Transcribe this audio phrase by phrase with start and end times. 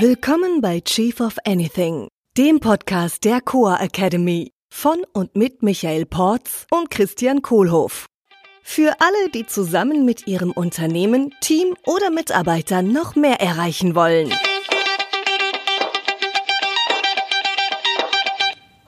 [0.00, 6.66] Willkommen bei Chief of Anything, dem Podcast der Coa Academy von und mit Michael Porz
[6.72, 8.06] und Christian Kohlhoff.
[8.64, 14.32] Für alle, die zusammen mit ihrem Unternehmen, Team oder Mitarbeitern noch mehr erreichen wollen.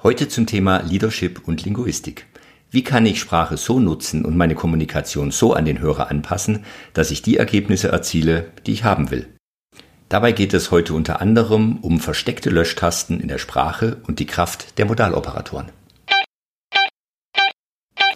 [0.03, 2.27] Heute zum Thema Leadership und Linguistik.
[2.73, 6.65] Wie kann ich Sprache so nutzen und meine Kommunikation so an den Hörer anpassen,
[6.95, 9.36] dass ich die Ergebnisse erziele, die ich haben will?
[10.09, 14.79] Dabei geht es heute unter anderem um versteckte Löschtasten in der Sprache und die Kraft
[14.79, 15.73] der Modaloperatoren.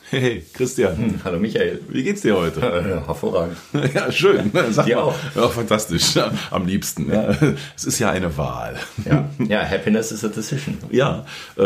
[0.08, 0.96] Hey, Christian.
[0.96, 1.80] Hm, hallo Michael.
[1.88, 2.60] Wie geht's dir heute?
[2.60, 3.56] Ja, hervorragend.
[3.94, 4.52] Ja, schön.
[4.70, 5.02] Sag dir mal.
[5.02, 5.14] auch.
[5.34, 6.16] Ja, fantastisch.
[6.50, 7.12] Am liebsten.
[7.12, 7.34] Ja.
[7.76, 8.76] Es ist ja eine Wahl.
[9.04, 10.78] Ja, ja happiness is a decision.
[10.90, 11.24] Ja,
[11.56, 11.62] äh,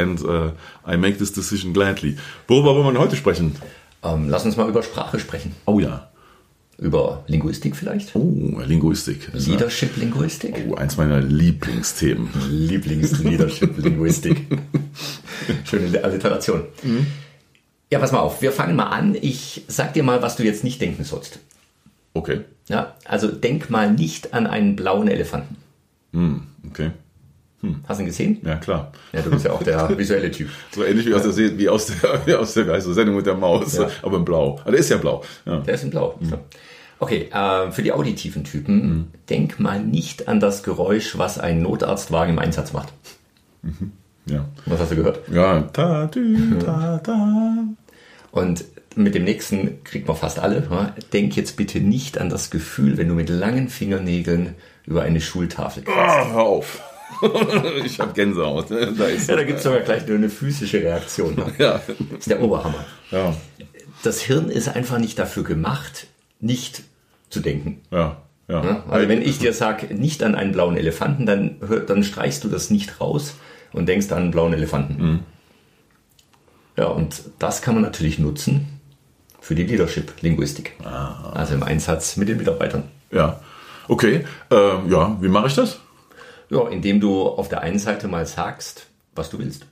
[0.00, 0.50] and äh,
[0.90, 2.18] I make this decision gladly.
[2.46, 3.56] Worüber wollen wir heute sprechen?
[4.02, 5.54] Ähm, lass uns mal über Sprache sprechen.
[5.64, 6.08] Oh ja.
[6.78, 8.14] Über Linguistik vielleicht?
[8.14, 9.30] Oh, Linguistik.
[9.32, 10.54] Ja- Leadership-Linguistik?
[10.68, 12.28] Oh, eins meiner Lieblingsthemen.
[12.50, 14.46] Lieblings-Leadership-Linguistik.
[15.64, 16.62] Schöne Alliteration.
[17.90, 19.16] Ja, pass mal auf, wir fangen mal an.
[19.20, 21.38] Ich sag dir mal, was du jetzt nicht denken sollst.
[22.14, 22.40] Okay.
[22.68, 25.56] Ja, also denk mal nicht an einen blauen Elefanten.
[26.68, 26.90] Okay.
[27.88, 28.38] Hast du ihn gesehen?
[28.44, 28.92] Ja, klar.
[29.12, 30.48] Ja, du bist ja auch der visuelle Typ.
[30.72, 33.76] So ähnlich wie aus der, wie aus der, wie aus der Geistersendung mit der Maus,
[33.76, 33.88] Ja.
[34.02, 34.60] aber in blau.
[34.64, 35.22] Ah, der ist ja blau.
[35.46, 35.58] Ja.
[35.58, 36.16] Der ist in Blau.
[36.20, 36.38] So.
[36.98, 42.34] Okay, äh, für die auditiven Typen, denk mal nicht an das Geräusch, was ein Notarztwagen
[42.34, 42.92] im Einsatz macht.
[44.26, 44.44] Ja.
[44.66, 45.20] Was hast du gehört?
[45.30, 47.64] Ja, ta, tü, ta, ta.
[48.30, 50.66] Und mit dem nächsten kriegt man fast alle.
[50.70, 50.94] ja?
[51.12, 54.54] Denk jetzt bitte nicht an das Gefühl, wenn du mit langen Fingernägeln
[54.86, 55.96] über eine Schultafel gehst.
[55.96, 56.80] Ah, hör auf.
[57.84, 58.70] ich hab Gänsehaut.
[58.70, 61.34] Da ist Ja, da gibt es sogar gleich nur eine physische Reaktion.
[61.34, 61.52] ne?
[61.58, 61.80] ja.
[62.10, 62.84] Das ist der Oberhammer.
[63.10, 63.34] Ja.
[64.02, 66.06] Das Hirn ist einfach nicht dafür gemacht,
[66.40, 66.82] nicht
[67.30, 67.80] zu denken.
[67.90, 68.18] Ja.
[68.48, 68.64] Ja.
[68.64, 68.84] Ja?
[68.88, 72.70] Also wenn ich dir sage, nicht an einen blauen Elefanten, dann, dann streichst du das
[72.70, 73.34] nicht raus
[73.72, 75.24] und denkst an einen blauen Elefanten.
[76.76, 78.80] Ja, und das kann man natürlich nutzen
[79.40, 80.74] für die Leadership-Linguistik.
[81.34, 82.84] Also im Einsatz mit den Mitarbeitern.
[83.10, 83.40] ja.
[83.88, 84.24] Okay.
[84.50, 85.78] Ähm, ja, wie mache ich das?
[86.50, 89.66] Ja, indem du auf der einen Seite mal sagst, was du willst.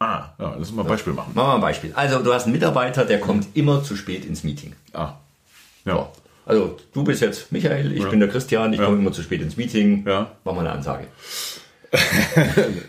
[0.00, 1.32] Ah, ja, lass uns mal ein Beispiel machen.
[1.34, 1.92] Machen wir ein Beispiel.
[1.94, 4.74] Also du hast einen Mitarbeiter, der kommt immer zu spät ins Meeting.
[4.92, 5.14] Ah.
[5.84, 6.08] Ja.
[6.46, 8.86] Also du bist jetzt Michael, ich bin der Christian, ich Ja.
[8.86, 10.04] komme immer zu spät ins Meeting.
[10.06, 10.30] Ja.
[10.44, 11.06] Mach mal eine Ansage.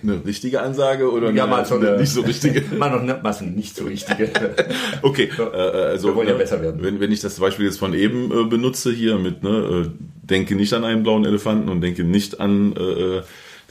[0.03, 2.61] Eine richtige Ansage oder Ja, eine, mal so eine- nicht so richtige?
[2.77, 4.29] Mal noch nicht, mal so nicht so richtige.
[5.01, 6.81] Okay, äh, also Wir wollen ja äh, besser werden.
[6.83, 9.49] Wenn, wenn ich das Beispiel jetzt von eben äh, benutze hier mit, ne,
[9.87, 9.89] äh,
[10.29, 13.21] denke nicht an einen blauen Elefanten und denke nicht an äh,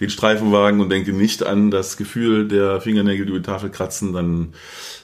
[0.01, 4.13] den Streifenwagen und denke nicht an das Gefühl der Fingernägel, die über die Tafel kratzen,
[4.13, 4.55] dann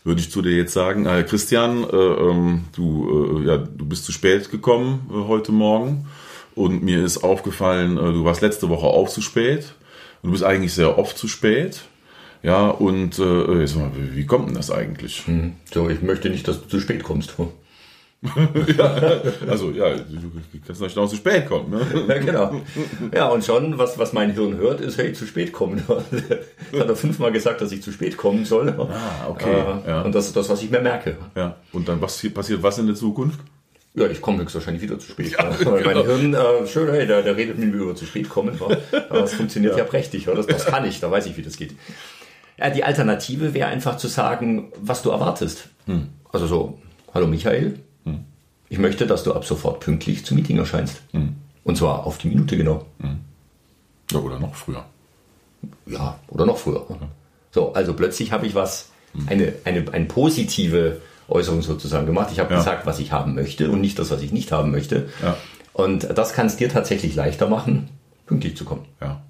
[0.05, 4.05] würde ich zu dir jetzt sagen, äh, Christian, äh, ähm, du, äh, ja, du bist
[4.05, 6.07] zu spät gekommen äh, heute Morgen
[6.55, 9.75] und mir ist aufgefallen, äh, du warst letzte Woche auch zu spät
[10.23, 11.83] und du bist eigentlich sehr oft zu spät.
[12.43, 15.25] Ja, und äh, jetzt mal, wie kommt denn das eigentlich?
[15.73, 17.37] So, ich möchte nicht, dass du zu spät kommst.
[19.49, 20.31] Also ja, du
[20.67, 21.71] kannst natürlich auch zu spät kommen.
[21.71, 21.81] Ne?
[22.09, 22.61] Ja, genau.
[23.15, 25.83] Ja, und schon, was, was mein Hirn hört, ist, hey, zu spät kommen.
[26.73, 28.69] Das hat er fünfmal gesagt, dass ich zu spät kommen soll.
[28.71, 29.51] Ah, okay,
[29.87, 30.03] Äh, ja.
[30.03, 31.17] Und das ist das, was ich mir merke.
[31.37, 31.57] Ja.
[31.73, 33.39] Und dann was passiert was in der Zukunft?
[33.95, 35.37] Ja, ich komme höchstwahrscheinlich wieder zu spät.
[35.39, 38.59] Weil mein Hirn, äh, schön, hey, der, der redet mit mir über zu spät kommen.
[38.59, 38.77] wa?
[39.09, 40.27] Aber Das funktioniert ja, prächtig.
[40.27, 40.35] wa?
[40.35, 41.75] Das, das kann ich, da weiß ich, wie das geht.
[42.59, 45.69] Ja, die Alternative wäre einfach zu sagen, was du erwartest.
[46.33, 46.79] Also so,
[47.13, 47.79] hallo Michael,
[48.69, 51.03] ich möchte, dass du ab sofort pünktlich zum Meeting erscheinst.
[51.65, 52.85] Und zwar auf die Minute genau.
[54.11, 54.85] Ja, oder noch früher.
[55.87, 56.85] Ja, oder noch früher.
[57.53, 58.91] So, also plötzlich habe ich was,
[59.27, 62.29] eine, eine, eine positive Äußerung sozusagen gemacht.
[62.33, 62.59] Ich habe Ja.
[62.59, 65.09] gesagt, was ich haben möchte und nicht das, was ich nicht haben möchte.
[65.23, 65.37] Ja.
[65.73, 67.89] Und das kann es dir tatsächlich leichter machen,
[68.27, 68.85] pünktlich zu kommen.
[69.01, 69.23] Ja.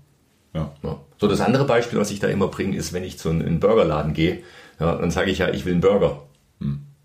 [0.55, 0.73] Ja.
[0.83, 0.97] Ja.
[1.21, 4.13] So, das andere Beispiel, was ich da immer bringe, ist, wenn ich zu einem Burgerladen
[4.15, 4.43] gehe,
[4.81, 6.23] ja, dann sage ich ja, ich will einen Burger.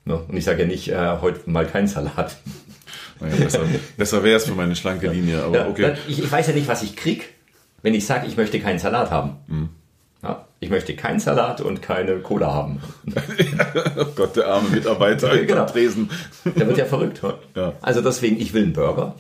[0.10, 2.36] Ja, und ich sage ja nicht, äh, heute mal keinen Salat.
[3.20, 3.60] Naja, besser
[3.98, 5.94] besser wäre es für meine schlanke Linie, aber Ja, okay.
[6.08, 7.34] ich, ich weiß ja nicht, was ich krieg,
[7.82, 9.70] wenn ich sage, ich möchte keinen Salat haben.
[10.24, 12.82] Ja, ich möchte keinen Salat und keine Cola haben.
[13.98, 15.62] Oh Gott, der arme Mitarbeiter Ja, genau.
[15.62, 16.10] am Tresen.
[16.46, 17.22] Der wird ja verrückt.
[17.56, 17.74] Ja.
[17.82, 19.16] Also deswegen, ich will einen Burger.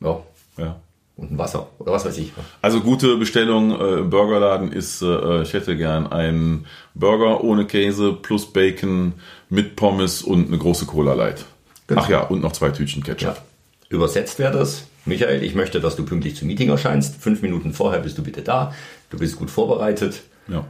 [0.00, 0.20] Ja,
[0.58, 0.76] Ja.
[1.22, 2.32] Und ein Wasser oder was weiß ich.
[2.60, 8.12] Also gute Bestellung äh, im Burgerladen ist, äh, ich hätte gern einen Burger ohne Käse
[8.12, 9.14] plus Bacon
[9.48, 11.44] mit Pommes und eine große Cola Light.
[11.86, 12.02] Genau.
[12.04, 13.36] Ach ja, und noch zwei Tütchen Ketchup.
[13.36, 13.42] Ja.
[13.88, 17.16] Übersetzt wäre das, Michael, ich möchte, dass du pünktlich zum Meeting erscheinst.
[17.22, 18.74] Fünf Minuten vorher bist du bitte da.
[19.10, 20.64] Du bist gut vorbereitet Ja.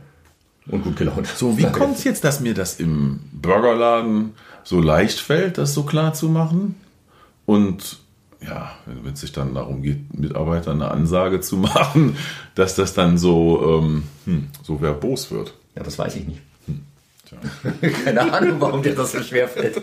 [0.69, 1.27] und gut gelaunt.
[1.29, 4.35] So, wie kommt es jetzt, dass mir das im Burgerladen
[4.65, 6.75] so leicht fällt, das so klar zu machen?
[7.47, 7.99] Und
[8.47, 12.17] ja, wenn es sich dann darum geht, Mitarbeitern eine Ansage zu machen,
[12.55, 15.55] dass das dann so, ähm, hm, so verbos wird.
[15.75, 16.41] Ja, das weiß ich nicht.
[18.05, 19.83] Keine Ahnung, warum dir das so schwer fällt.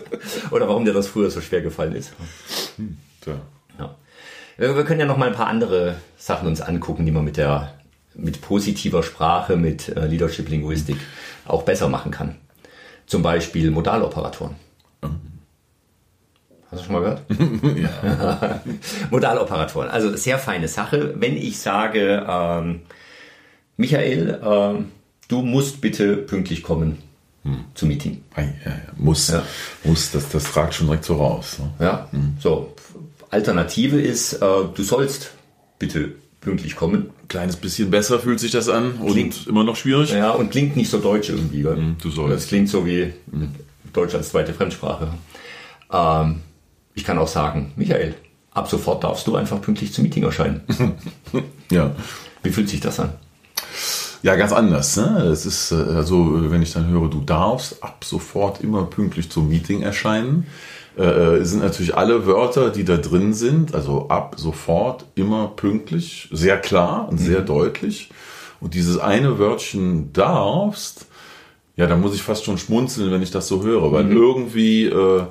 [0.52, 2.12] Oder warum dir das früher so schwer gefallen ist.
[2.76, 2.96] Hm.
[3.26, 3.40] Ja.
[4.56, 7.72] Wir können ja noch mal ein paar andere Sachen uns angucken, die man mit der
[8.14, 10.96] mit positiver Sprache, mit äh, Leadership Linguistik
[11.46, 12.36] auch besser machen kann.
[13.06, 14.56] Zum Beispiel Modaloperatoren.
[16.70, 17.22] Hast du schon mal gehört?
[17.76, 18.60] ja.
[19.10, 19.88] Modaloperatoren.
[19.88, 21.14] Also sehr feine Sache.
[21.16, 22.82] Wenn ich sage, ähm,
[23.76, 24.86] Michael, ähm,
[25.28, 26.98] du musst bitte pünktlich kommen
[27.42, 27.64] hm.
[27.74, 28.22] zum Meeting.
[28.36, 28.76] Ja, ja.
[28.96, 29.32] Muss,
[29.84, 31.58] muss, das, das fragt schon direkt so raus.
[31.58, 31.84] Ne?
[31.84, 32.36] Ja, hm.
[32.38, 32.74] so.
[33.30, 35.32] Alternative ist, äh, du sollst
[35.78, 37.10] bitte pünktlich kommen.
[37.28, 40.12] Kleines bisschen besser fühlt sich das an klingt, und immer noch schwierig.
[40.12, 41.62] Ja, und klingt nicht so deutsch irgendwie.
[41.62, 42.34] Mm, du sollst.
[42.34, 43.44] Das klingt so wie mm.
[43.92, 45.12] Deutsch als zweite Fremdsprache.
[45.92, 46.40] Ähm,
[47.00, 48.14] ich kann auch sagen, Michael,
[48.50, 50.60] ab sofort darfst du einfach pünktlich zum Meeting erscheinen.
[51.70, 51.92] ja.
[52.42, 53.14] Wie fühlt sich das an?
[54.22, 54.98] Ja, ganz anders.
[54.98, 55.22] Ne?
[55.32, 59.80] Es ist also, wenn ich dann höre, du darfst ab sofort immer pünktlich zum Meeting
[59.80, 60.46] erscheinen,
[60.98, 66.58] äh, sind natürlich alle Wörter, die da drin sind, also ab sofort immer pünktlich, sehr
[66.58, 67.46] klar und sehr mhm.
[67.46, 68.10] deutlich.
[68.60, 71.06] Und dieses eine Wörtchen darfst,
[71.76, 74.16] ja, da muss ich fast schon schmunzeln, wenn ich das so höre, weil mhm.
[74.18, 75.22] irgendwie äh,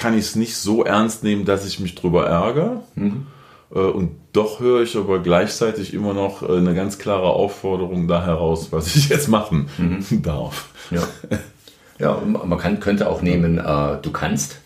[0.00, 2.80] kann ich es nicht so ernst nehmen, dass ich mich drüber ärgere.
[2.94, 3.26] Mhm.
[3.72, 8.24] Äh, und doch höre ich aber gleichzeitig immer noch äh, eine ganz klare Aufforderung da
[8.24, 10.22] heraus, was ich jetzt machen mhm.
[10.22, 10.70] darf.
[10.90, 11.02] Ja.
[11.98, 14.56] ja, man kann, könnte auch nehmen, äh, du kannst.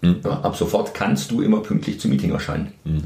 [0.00, 0.20] Mhm.
[0.24, 2.72] Ja, ab sofort kannst du immer pünktlich zum Meeting erscheinen.
[2.84, 3.02] Mhm.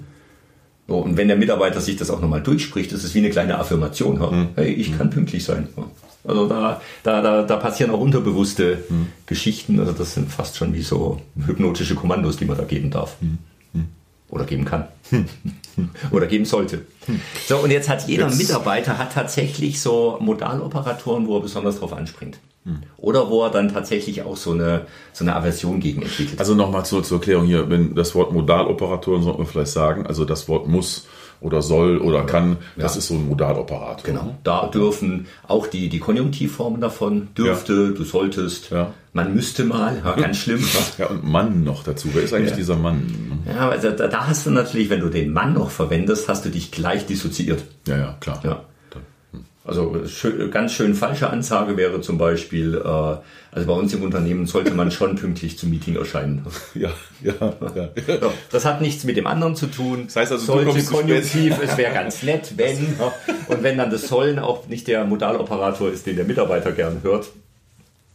[0.86, 4.18] So, und wenn der Mitarbeiter sich das auch nochmal durchspricht, ist wie eine kleine Affirmation.
[4.18, 4.48] Mhm.
[4.54, 5.68] Hey, ich kann pünktlich sein.
[6.24, 9.08] Also da, da, da, da passieren auch unterbewusste mhm.
[9.26, 9.78] Geschichten.
[9.78, 13.16] Also das sind fast schon wie so hypnotische Kommandos, die man da geben darf.
[13.20, 13.38] Mhm.
[14.30, 14.88] Oder geben kann.
[16.10, 16.86] Oder geben sollte.
[17.46, 18.38] So, und jetzt hat jeder jetzt.
[18.38, 22.38] Mitarbeiter hat tatsächlich so Modaloperatoren, wo er besonders drauf anspringt.
[22.96, 26.40] Oder wo er dann tatsächlich auch so eine, so eine Aversion gegen entwickelt.
[26.40, 30.24] Also nochmal zur, zur Erklärung hier, wenn das Wort Modaloperatoren sollte man vielleicht sagen, also
[30.24, 31.06] das Wort muss
[31.44, 32.98] oder soll oder kann, das ja.
[32.98, 34.02] ist so ein Modaloperator.
[34.02, 34.34] Genau.
[34.44, 37.90] Da dürfen auch die, die Konjunktivformen davon, dürfte, ja.
[37.90, 38.94] du solltest, ja.
[39.12, 40.64] man müsste mal, ganz schlimm.
[40.98, 42.08] Ja, und Mann noch dazu.
[42.14, 43.42] Wer ist eigentlich dieser Mann?
[43.46, 46.48] Ja, also da, da hast du natürlich, wenn du den Mann noch verwendest, hast du
[46.48, 47.62] dich gleich dissoziiert.
[47.86, 48.40] Ja, ja, klar.
[48.42, 48.64] Ja.
[49.66, 49.96] Also
[50.50, 54.90] ganz schön falsche Ansage wäre zum Beispiel, äh, also bei uns im Unternehmen sollte man
[54.90, 56.44] schon pünktlich zum Meeting erscheinen.
[56.74, 56.90] Ja,
[57.22, 57.32] ja,
[57.70, 57.88] ja.
[58.50, 60.04] Das hat nichts mit dem anderen zu tun.
[60.06, 62.96] Das heißt also, sollte Konjunktiv, es wäre ganz nett, wenn.
[63.48, 67.28] Und wenn dann das Sollen auch nicht der Modaloperator ist, den der Mitarbeiter gern hört,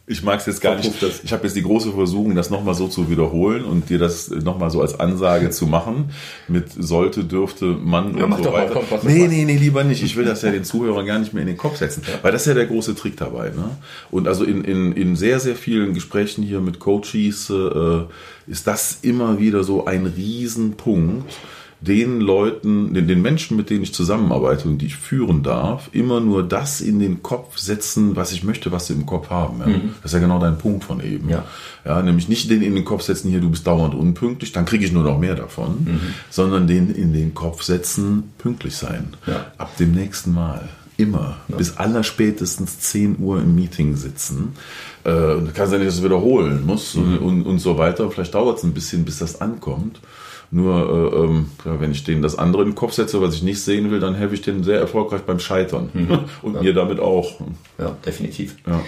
[0.10, 0.92] ich mag es jetzt gar nicht.
[1.24, 4.72] Ich habe jetzt die große Versuchung, das nochmal so zu wiederholen und dir das nochmal
[4.72, 6.10] so als Ansage zu machen.
[6.48, 8.76] Mit sollte, dürfte, man ja, und so weiter.
[8.76, 10.02] Auch, komm, nee, nee, nee, lieber nicht.
[10.02, 12.02] Ich will das ja den Zuhörern gar nicht mehr in den Kopf setzen.
[12.08, 12.16] Ja.
[12.24, 13.50] Weil das ist ja der große Trick dabei.
[13.50, 13.70] Ne?
[14.10, 18.06] Und also in, in, in sehr, sehr vielen Gesprächen hier mit Coaches äh,
[18.48, 21.32] ist das immer wieder so ein Riesenpunkt
[21.82, 26.20] den Leuten, den, den Menschen, mit denen ich zusammenarbeite und die ich führen darf, immer
[26.20, 29.60] nur das in den Kopf setzen, was ich möchte, was sie im Kopf haben.
[29.60, 29.68] Ja?
[29.68, 29.94] Mhm.
[30.02, 31.30] Das ist ja genau dein Punkt von eben.
[31.30, 31.46] Ja.
[31.86, 32.02] ja.
[32.02, 34.92] nämlich nicht den in den Kopf setzen, hier, du bist dauernd unpünktlich, dann kriege ich
[34.92, 36.00] nur noch mehr davon, mhm.
[36.30, 39.14] sondern den in den Kopf setzen, pünktlich sein.
[39.26, 39.46] Ja.
[39.58, 40.68] Ab dem nächsten Mal.
[40.98, 41.38] Immer.
[41.48, 41.56] Ja.
[41.56, 44.52] Bis allerspätestens 10 Uhr im Meeting sitzen.
[45.06, 47.04] Äh, kann sein, dass es wiederholen muss mhm.
[47.04, 48.12] und, und, und so weiter.
[48.12, 50.02] Vielleicht dauert es ein bisschen, bis das ankommt.
[50.52, 53.44] Nur äh, ähm, ja, wenn ich denen das andere in den Kopf setze, was ich
[53.44, 55.90] nicht sehen will, dann helfe ich denen sehr erfolgreich beim Scheitern.
[55.94, 56.20] Mhm.
[56.42, 56.62] Und ja.
[56.62, 57.40] mir damit auch.
[57.78, 58.56] Ja, definitiv.
[58.66, 58.82] Ja.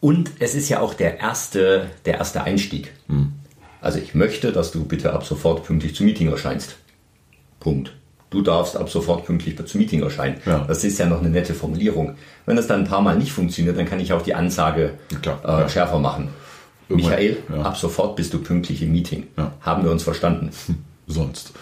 [0.00, 2.92] Und es ist ja auch der erste, der erste Einstieg.
[3.08, 3.32] Mhm.
[3.80, 6.76] Also ich möchte, dass du bitte ab sofort pünktlich zum Meeting erscheinst.
[7.60, 7.94] Punkt.
[8.30, 10.36] Du darfst ab sofort pünktlich zum Meeting erscheinen.
[10.44, 10.64] Ja.
[10.68, 12.16] Das ist ja noch eine nette Formulierung.
[12.44, 15.68] Wenn das dann ein paar Mal nicht funktioniert, dann kann ich auch die Ansage äh,
[15.68, 16.28] schärfer machen.
[16.90, 19.26] Michael, ab sofort bist du pünktlich im Meeting.
[19.60, 20.50] Haben wir uns verstanden?
[21.08, 21.52] sonst.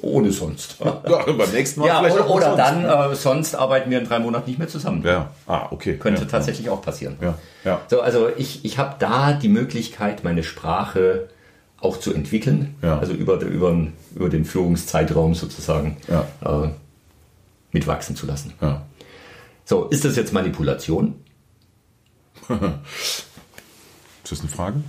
[0.00, 0.78] Ohne sonst.
[0.84, 4.18] Ja, beim nächsten Mal ja, vielleicht oder, oder dann, äh, sonst arbeiten wir in drei
[4.18, 5.02] Monaten nicht mehr zusammen.
[5.04, 5.96] Ja, ah, okay.
[5.96, 7.16] Könnte ja, tatsächlich auch passieren.
[7.20, 7.80] Ja, ja.
[7.88, 11.28] So, also ich, ich habe da die Möglichkeit, meine Sprache
[11.80, 12.98] auch zu entwickeln, ja.
[12.98, 16.26] also über, über, über den Führungszeitraum sozusagen ja.
[16.44, 16.70] äh,
[17.72, 18.54] mitwachsen zu lassen.
[18.60, 18.82] Ja.
[19.64, 21.14] So, ist das jetzt Manipulation?
[24.32, 24.80] Das eine Frage?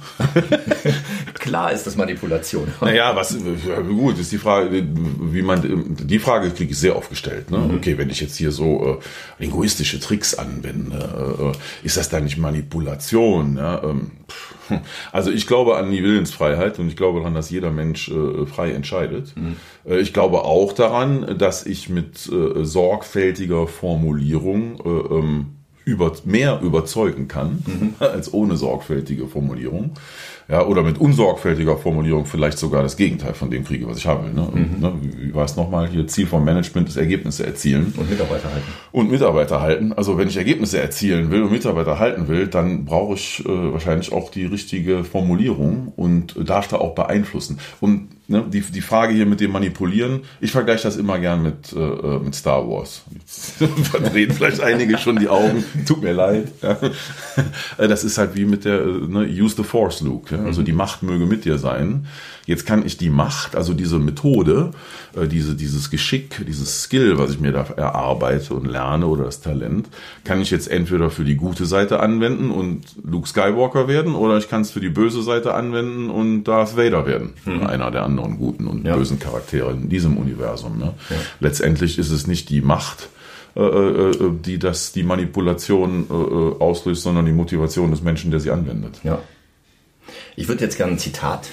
[1.33, 2.69] Klar ist das Manipulation.
[2.79, 3.35] Naja, was
[3.89, 7.51] gut ist die Frage, wie man die Frage kriege ich sehr oft gestellt.
[7.51, 7.57] Ne?
[7.57, 7.75] Mhm.
[7.75, 12.37] Okay, wenn ich jetzt hier so äh, linguistische Tricks anwende, äh, ist das dann nicht
[12.37, 13.57] Manipulation?
[13.57, 13.83] Ja?
[13.83, 14.11] Ähm,
[15.11, 18.71] also ich glaube an die Willensfreiheit und ich glaube daran, dass jeder Mensch äh, frei
[18.71, 19.35] entscheidet.
[19.35, 19.57] Mhm.
[19.85, 25.45] Äh, ich glaube auch daran, dass ich mit äh, sorgfältiger Formulierung äh, ähm,
[25.85, 27.93] über, mehr überzeugen kann mhm.
[27.99, 29.91] als ohne sorgfältige Formulierung.
[30.49, 34.25] Ja, oder mit unsorgfältiger Formulierung vielleicht sogar das Gegenteil von dem kriege, was ich haben
[34.25, 34.33] will.
[34.33, 34.49] Ne?
[34.53, 34.81] Mhm.
[34.81, 36.05] ne, wie war es nochmal hier?
[36.07, 37.93] Ziel vom Management ist Ergebnisse erzielen.
[37.95, 38.67] Und Mitarbeiter halten.
[38.91, 39.93] Und Mitarbeiter halten.
[39.93, 44.11] Also wenn ich Ergebnisse erzielen will und Mitarbeiter halten will, dann brauche ich äh, wahrscheinlich
[44.11, 47.59] auch die richtige Formulierung und darf da auch beeinflussen.
[47.79, 51.73] Und ne, die, die Frage hier mit dem Manipulieren, ich vergleiche das immer gern mit,
[51.73, 53.03] äh, mit Star Wars.
[53.13, 56.51] Jetzt verdrehen vielleicht einige schon die Augen, tut mir leid.
[56.61, 56.77] Ja.
[57.77, 60.35] Das ist halt wie mit der ne, Use the Force, Luke.
[60.35, 60.43] Ja.
[60.43, 62.07] Also die Macht möge mit dir sein.
[62.45, 64.71] Jetzt kann ich die Macht, also diese Methode,
[65.15, 69.41] äh, diese, dieses Geschick, dieses Skill, was ich mir da erarbeite und lerne oder das
[69.41, 69.87] Talent,
[70.25, 74.49] kann ich jetzt entweder für die gute Seite anwenden und Luke Skywalker werden oder ich
[74.49, 77.33] kann es für die böse Seite anwenden und Darth Vader werden.
[77.45, 77.63] Mhm.
[77.63, 78.95] Einer der anderen guten und ja.
[78.95, 80.77] bösen Charaktere in diesem Universum.
[80.77, 80.93] Ne?
[81.09, 81.15] Ja.
[81.39, 83.09] Letztendlich ist es nicht die Macht,
[83.55, 86.09] äh, äh, die das die Manipulation
[86.59, 88.99] auslöst, sondern die Motivation des Menschen, der sie anwendet.
[89.03, 89.19] Ja.
[90.35, 91.49] Ich würde jetzt gerne ein Zitat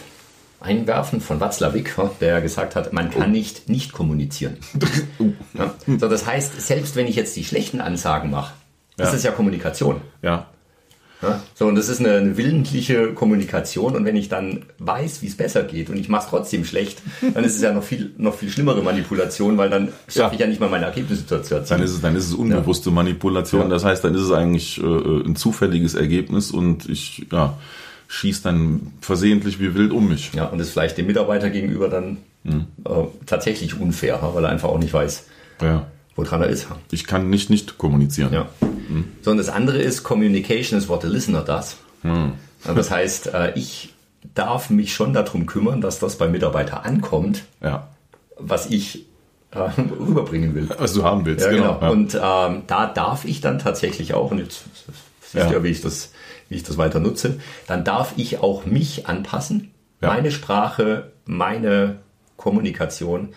[0.61, 4.59] einwerfen von Watzlawick, der gesagt hat, man kann nicht nicht kommunizieren.
[5.53, 5.75] Ja?
[5.87, 8.55] So, das heißt, selbst wenn ich jetzt die schlechten Ansagen mache,
[8.99, 9.07] ja.
[9.07, 10.01] ist es ja Kommunikation.
[10.23, 10.47] Ja.
[11.23, 11.43] Ja.
[11.55, 13.95] So, und das ist eine, eine, willentliche Kommunikation.
[13.95, 17.03] Und wenn ich dann weiß, wie es besser geht und ich mache es trotzdem schlecht,
[17.35, 20.47] dann ist es ja noch viel, noch viel schlimmere Manipulation, weil dann schaffe ich ja
[20.47, 21.65] nicht mal meine Ergebnisse zu erzielen.
[21.69, 23.69] Dann ist es, dann ist es unbewusste Manipulation.
[23.69, 27.59] Das heißt, dann ist es eigentlich äh, ein zufälliges Ergebnis und ich, ja,
[28.09, 30.33] schießt dann versehentlich wie wild um mich.
[30.35, 32.67] Ja, und ist vielleicht dem Mitarbeiter gegenüber dann mhm.
[32.85, 35.27] äh, tatsächlich unfair, weil er einfach auch nicht weiß,
[35.63, 35.87] ja.
[36.17, 36.67] woran er ist.
[36.91, 38.33] Ich kann nicht nicht kommunizieren.
[38.33, 38.49] Ja.
[38.91, 39.05] Mhm.
[39.23, 41.77] So, und das andere ist, Communication is what the listener does.
[42.03, 42.33] Mhm.
[42.65, 43.95] Das heißt, äh, ich
[44.35, 47.89] darf mich schon darum kümmern, dass das beim Mitarbeiter ankommt, ja.
[48.39, 49.07] was ich
[49.53, 49.59] äh,
[49.99, 50.69] rüberbringen will.
[50.79, 51.75] Was du haben willst, ja, genau.
[51.75, 51.83] genau.
[51.83, 51.91] Ja.
[51.91, 54.65] Und ähm, da darf ich dann tatsächlich auch, und jetzt
[55.23, 56.11] siehst du ja, wie ich das
[56.51, 59.71] wie ich das weiter nutze, dann darf ich auch mich anpassen,
[60.03, 60.09] ja.
[60.09, 62.01] meine Sprache, meine
[62.37, 63.31] Kommunikation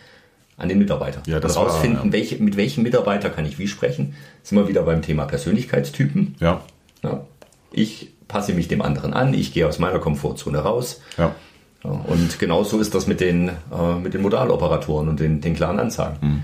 [0.57, 1.21] an den Mitarbeiter.
[1.25, 2.11] Ja, das rausfinden, war, ja.
[2.13, 4.15] welche, mit welchem Mitarbeiter kann ich wie sprechen.
[4.43, 6.35] Sind wir wieder beim Thema Persönlichkeitstypen.
[6.39, 6.61] Ja.
[7.03, 7.25] ja.
[7.71, 11.01] Ich passe mich dem anderen an, ich gehe aus meiner Komfortzone raus.
[11.17, 11.35] Ja.
[11.83, 16.17] Und genauso ist das mit den, äh, mit den Modaloperatoren und den, den klaren Ansagen.
[16.21, 16.43] Mhm.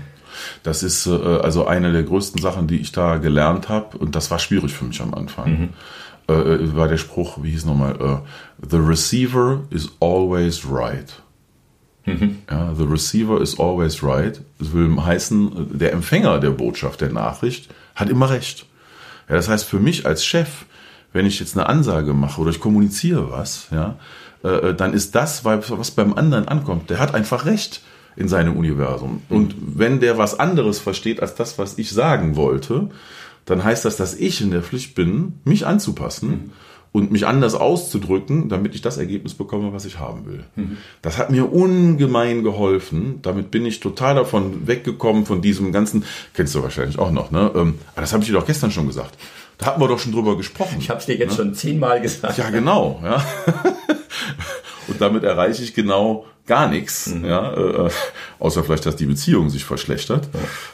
[0.62, 3.96] Das ist äh, also eine der größten Sachen, die ich da gelernt habe.
[3.96, 5.50] Und das war schwierig für mich am Anfang.
[5.50, 5.68] Mhm
[6.30, 11.22] äh, war der Spruch, wie hieß nochmal, äh, The receiver is always right.
[12.06, 12.38] Mhm.
[12.50, 14.40] Ja, the receiver is always right.
[14.58, 18.66] Das will heißen, der Empfänger der Botschaft, der Nachricht, hat immer recht.
[19.28, 20.64] Ja, das heißt, für mich als Chef,
[21.12, 23.96] wenn ich jetzt eine Ansage mache oder ich kommuniziere was, ja,
[24.42, 27.82] äh, dann ist das, was beim anderen ankommt, der hat einfach recht
[28.16, 29.22] in seinem Universum.
[29.28, 32.90] Und wenn der was anderes versteht als das, was ich sagen wollte,
[33.44, 36.50] dann heißt das, dass ich in der Pflicht bin, mich anzupassen mhm.
[36.92, 40.44] Und mich anders auszudrücken, damit ich das Ergebnis bekomme, was ich haben will.
[40.56, 40.78] Mhm.
[41.02, 43.20] Das hat mir ungemein geholfen.
[43.22, 46.04] Damit bin ich total davon weggekommen, von diesem ganzen,
[46.34, 47.52] kennst du wahrscheinlich auch noch, ne?
[47.54, 49.16] Ähm, das habe ich dir doch gestern schon gesagt.
[49.58, 50.76] Da hatten wir doch schon drüber gesprochen.
[50.80, 51.36] Ich habe es dir jetzt ne?
[51.36, 52.38] schon zehnmal gesagt.
[52.38, 53.00] Ja, genau.
[53.04, 53.24] Ja.
[54.88, 57.24] und damit erreiche ich genau gar nichts, mhm.
[57.26, 57.90] ja, äh,
[58.40, 60.28] außer vielleicht, dass die Beziehung sich verschlechtert.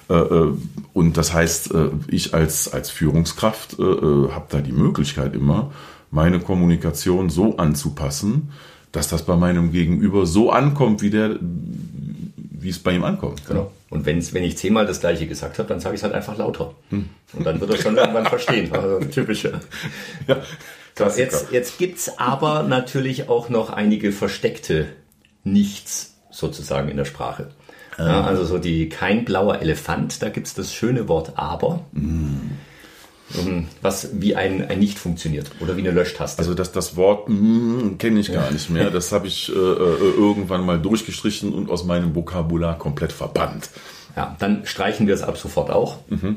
[0.08, 0.16] Ja.
[0.16, 0.52] Äh, äh
[0.94, 5.72] und das heißt, äh, ich als, als Führungskraft äh, äh, habe da die Möglichkeit immer,
[6.16, 8.50] meine Kommunikation so anzupassen,
[8.90, 13.46] dass das bei meinem Gegenüber so ankommt, wie der, wie es bei ihm ankommt.
[13.46, 13.70] Genau.
[13.90, 16.38] Und wenn's, wenn ich zehnmal das Gleiche gesagt habe, dann sage ich es halt einfach
[16.38, 16.74] lauter.
[16.88, 17.10] Hm.
[17.34, 18.70] Und dann wird er schon irgendwann verstehen.
[18.72, 19.60] Also typische.
[20.26, 20.38] Ja.
[20.98, 24.86] So, jetzt jetzt gibt es aber natürlich auch noch einige versteckte
[25.44, 27.50] Nichts sozusagen in der Sprache.
[27.98, 31.84] Ja, also so die kein blauer Elefant, da gibt es das schöne Wort aber.
[31.92, 32.35] Mm.
[33.82, 36.38] Was wie ein, ein Nicht funktioniert oder wie eine Löschtaste.
[36.38, 38.90] Also das, das Wort mm, kenne ich gar nicht mehr.
[38.90, 43.70] Das habe ich äh, äh, irgendwann mal durchgestrichen und aus meinem Vokabular komplett verbannt.
[44.14, 45.98] Ja, dann streichen wir es ab sofort auch.
[46.08, 46.36] Mhm.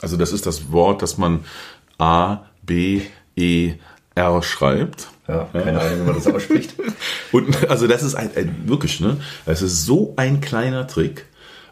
[0.00, 1.44] Also das ist das Wort, das man
[1.98, 3.02] A, B,
[3.36, 3.74] E,
[4.14, 5.08] R schreibt.
[5.28, 6.74] Ja, keine Ahnung, wie man das ausspricht.
[7.32, 9.18] Und also das ist ein, ein wirklich, ne?
[9.46, 11.26] Das ist so ein kleiner Trick.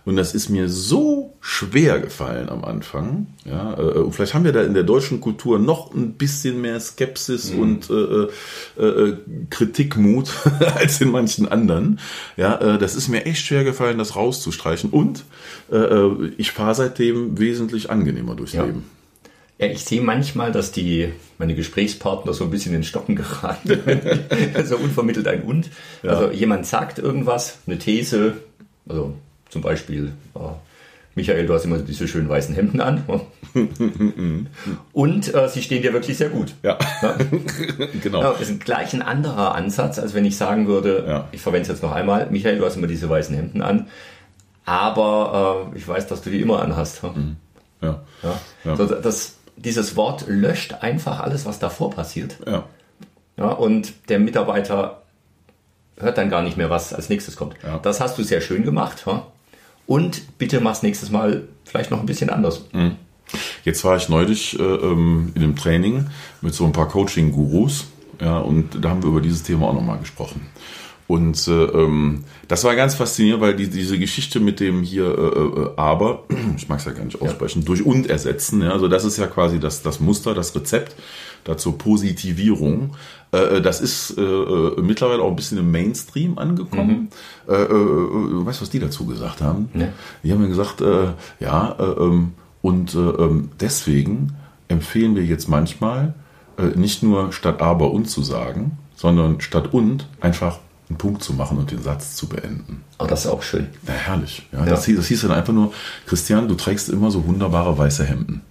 [0.05, 3.27] Und das ist mir so schwer gefallen am Anfang.
[3.45, 6.79] Ja, äh, und vielleicht haben wir da in der deutschen Kultur noch ein bisschen mehr
[6.81, 7.61] Skepsis mhm.
[7.61, 9.17] und äh, äh,
[9.49, 10.31] Kritikmut
[10.77, 11.99] als in manchen anderen.
[12.37, 14.91] Ja, äh, das ist mir echt schwer gefallen, das rauszustreichen.
[14.91, 15.25] Und
[15.73, 18.65] äh, äh ich fahre seitdem wesentlich angenehmer durchs ja.
[18.65, 18.85] Leben.
[19.59, 23.81] Ja, ich sehe manchmal, dass die meine Gesprächspartner so ein bisschen in Stocken geraten.
[24.55, 25.71] also unvermittelt ein Und.
[26.03, 26.11] Ja.
[26.11, 28.35] Also jemand sagt irgendwas, eine These,
[28.87, 29.15] also
[29.49, 30.39] zum Beispiel, äh,
[31.21, 33.05] Michael, du hast immer diese schönen weißen Hemden an.
[34.93, 36.55] Und äh, sie stehen dir wirklich sehr gut.
[36.63, 36.79] Ja.
[37.03, 37.15] ja?
[38.03, 38.23] genau.
[38.23, 41.29] Ja, das ist gleich ein anderer Ansatz, als wenn ich sagen würde, ja.
[41.31, 43.89] ich verwende es jetzt noch einmal, Michael, du hast immer diese weißen Hemden an,
[44.65, 47.03] aber äh, ich weiß, dass du die immer anhast.
[47.03, 47.37] Mhm.
[47.83, 48.01] Ja.
[48.65, 48.77] ja.
[48.77, 52.39] So, das, dieses Wort löscht einfach alles, was davor passiert.
[52.47, 52.65] Ja.
[53.37, 55.03] Ja, und der Mitarbeiter
[55.99, 57.57] hört dann gar nicht mehr, was als nächstes kommt.
[57.63, 57.79] Ja.
[57.79, 59.05] Das hast du sehr schön gemacht.
[59.07, 59.27] Ja?
[59.91, 62.65] Und bitte mach's nächstes Mal vielleicht noch ein bisschen anders.
[62.73, 62.93] Mhm.
[63.65, 66.07] Jetzt war ich neulich äh, ähm, in einem Training
[66.43, 67.89] mit so ein paar Coaching-Gurus.
[68.21, 70.43] Ja, und da haben wir über dieses Thema auch nochmal gesprochen.
[71.09, 75.61] Und äh, ähm, das war ganz faszinierend, weil die, diese Geschichte mit dem hier äh,
[75.61, 76.23] äh, aber,
[76.57, 77.67] ich mag es ja gar nicht aussprechen, ja.
[77.67, 80.95] durch und ersetzen, ja, also das ist ja quasi das, das Muster, das Rezept
[81.45, 82.97] dazu Positivierung.
[83.33, 87.11] Äh, äh, das ist äh, mittlerweile auch ein bisschen im Mainstream angekommen.
[87.47, 87.53] Mhm.
[87.53, 87.59] Äh,
[88.47, 89.69] weißt du, was die dazu gesagt haben?
[89.73, 89.89] Nee.
[90.23, 90.83] Die haben gesagt,
[91.41, 92.33] ja, äh, ähm,
[92.63, 94.37] und äh, ähm, deswegen
[94.69, 96.15] empfehlen wir jetzt manchmal,
[96.75, 100.59] nicht nur statt aber und zu sagen, sondern statt und einfach
[100.91, 102.85] einen Punkt zu machen und den Satz zu beenden.
[102.99, 103.69] Oh, das ist auch schön.
[103.87, 104.47] Na, herrlich.
[104.53, 104.67] Ja, ja.
[104.67, 105.73] Das, hieß, das hieß dann einfach nur,
[106.05, 108.43] Christian, du trägst immer so wunderbare weiße Hemden.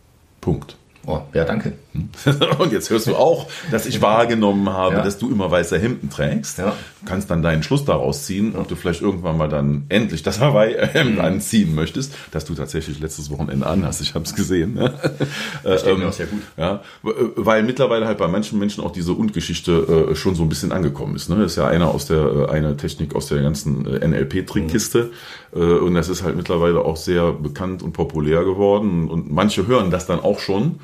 [0.42, 0.76] Punkt.
[1.10, 1.74] Oh, ja, danke.
[2.60, 5.02] Und jetzt hörst du auch, dass ich wahrgenommen habe, ja.
[5.02, 6.60] dass du immer weiße Hemden trägst.
[6.60, 6.76] Ja.
[7.02, 10.40] Du kannst dann deinen Schluss daraus ziehen, ob du vielleicht irgendwann mal dann endlich das
[10.40, 11.20] Hawaii-Hemd mhm.
[11.20, 14.02] anziehen möchtest, dass du tatsächlich letztes Wochenende anhast.
[14.02, 14.76] Ich habe es gesehen.
[14.76, 14.94] Ne?
[15.64, 16.44] Das steht ähm, mir auch sehr gut.
[16.58, 20.72] Ja, weil mittlerweile halt bei manchen Menschen auch diese Und-Geschichte äh, schon so ein bisschen
[20.72, 21.28] angekommen ist.
[21.28, 21.38] Ne?
[21.38, 25.10] Das ist ja einer aus der, äh, eine Technik aus der ganzen äh, NLP-Trickkiste.
[25.56, 25.60] Mhm.
[25.60, 29.10] Äh, und das ist halt mittlerweile auch sehr bekannt und populär geworden.
[29.10, 30.80] Und manche hören das dann auch schon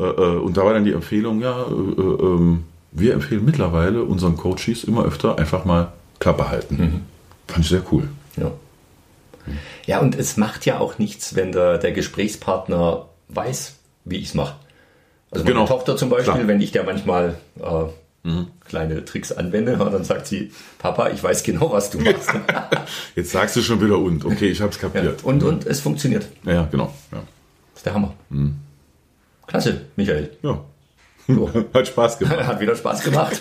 [0.00, 5.04] und da war dann die Empfehlung, ja, äh, ähm, wir empfehlen mittlerweile unseren Coaches immer
[5.04, 6.76] öfter einfach mal Klappe halten.
[6.76, 7.00] Mhm.
[7.46, 8.08] Fand ich sehr cool.
[8.36, 8.50] Ja.
[9.86, 14.34] Ja, und es macht ja auch nichts, wenn der, der Gesprächspartner weiß, wie ich es
[14.34, 14.56] mache.
[15.30, 15.66] Also meine genau.
[15.66, 16.48] Tochter zum Beispiel, Klar.
[16.48, 18.46] wenn ich der manchmal äh, mhm.
[18.64, 22.30] kleine Tricks anwende, dann sagt sie, Papa, ich weiß genau, was du machst.
[23.16, 24.24] Jetzt sagst du schon wieder und.
[24.24, 25.20] Okay, ich habe es kapiert.
[25.20, 26.26] Ja, und, und es funktioniert.
[26.44, 26.94] Ja, genau.
[27.12, 27.18] Ja.
[27.72, 28.14] Das ist der Hammer.
[28.30, 28.56] Mhm.
[29.46, 30.36] Klasse, Michael.
[30.42, 30.64] Ja.
[31.26, 31.50] So.
[31.74, 32.46] Hat Spaß gemacht.
[32.46, 33.40] Hat wieder Spaß gemacht.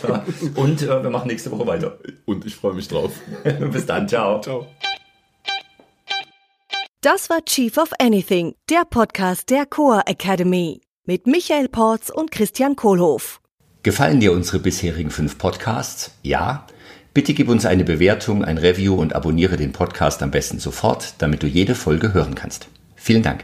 [0.56, 1.98] Und äh, wir machen nächste Woche weiter.
[2.26, 3.12] Und ich freue mich drauf.
[3.72, 4.08] Bis dann.
[4.08, 4.40] Ciao.
[4.42, 4.68] Ciao.
[7.02, 10.80] Das war Chief of Anything, der Podcast der Coa Academy.
[11.06, 13.42] Mit Michael Porz und Christian Kohlhoff.
[13.84, 16.12] Gefallen dir unsere bisherigen fünf Podcasts?
[16.22, 16.66] Ja?
[17.14, 21.44] Bitte gib uns eine Bewertung, ein Review und abonniere den Podcast am besten sofort, damit
[21.44, 22.70] du jede Folge hören kannst.
[22.96, 23.44] Vielen Dank.